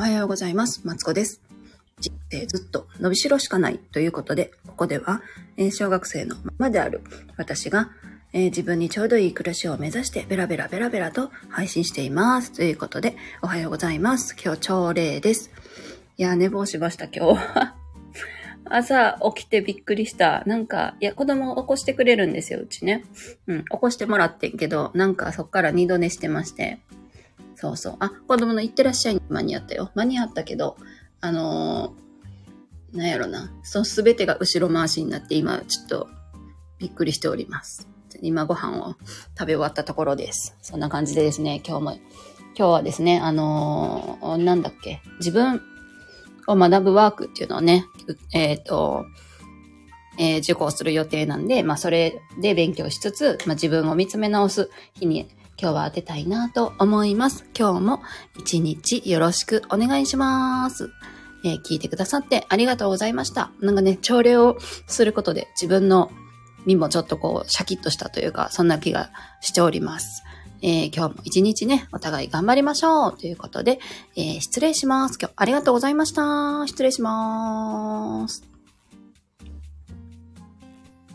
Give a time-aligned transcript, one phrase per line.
[0.00, 0.80] おはようございます。
[0.86, 1.42] マツコです。
[2.00, 5.20] 人生ずっと伸びしろしかないということで、ここでは、
[5.58, 7.02] え小学生のままである
[7.36, 7.90] 私が、
[8.32, 12.50] え自分にちょうどいい暮らしを目指してベラベラベラベラと配信しています。
[12.52, 14.34] ということで、おはようございます。
[14.42, 15.50] 今日朝礼です。
[16.16, 17.74] いや、寝坊しました、今日。
[18.64, 20.44] 朝起きてびっくりした。
[20.46, 23.04] なんか、いや、子供を起こしてくれるんですよ、うちね。
[23.46, 26.78] うん、起こしてもらってんけど、なんかそっから二度寝してまして。
[27.60, 27.96] そうそう。
[27.98, 29.90] あ、子供の行ってらっしゃいに間に合ったよ。
[29.94, 30.78] 間に合ったけど、
[31.20, 33.52] あのー、なんやろな。
[33.62, 36.08] そのすべてが後ろ回しになって、今ちょっと
[36.78, 37.86] びっくりしております。
[38.22, 38.94] 今ご飯を
[39.38, 40.56] 食べ終わったところです。
[40.62, 42.00] そんな感じでですね、今日も、今
[42.54, 45.60] 日はですね、あのーなんだっけ、自分
[46.46, 47.84] を学ぶワークっていうのをね、
[48.32, 49.04] えっ、と、
[50.18, 55.28] えー受講する予定なんで、まあそれで勉強しつつ、まあ自分を見つめ直す日に
[55.60, 57.44] 今日は当てたいなと思います。
[57.56, 58.00] 今日も
[58.38, 60.90] 一日よろしくお願いします。
[61.44, 63.50] えー聞いてくださってありがとうございました。
[63.60, 66.10] なんかね、朝礼をすることで自分の
[66.64, 69.10] 身もちょっとこうシャキッとしたというか、そんな気が
[69.42, 70.22] しております。
[70.62, 73.80] えー今日も一日ね、お互い頑張りましょうということで、
[74.16, 75.18] えー失礼します。
[75.20, 76.66] 今日ありがとうございました。
[76.66, 78.49] 失礼します。